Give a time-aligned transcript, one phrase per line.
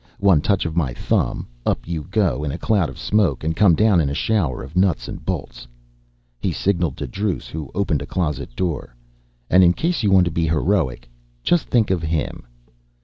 [0.17, 3.75] One touch of my thumb, up you go in a cloud of smoke and come
[3.75, 5.67] down in a shower of nuts and bolts."
[6.39, 8.95] He signalled to Druce who opened a closet door.
[9.47, 11.07] "And in case you want to be heroic,
[11.43, 12.47] just think of him."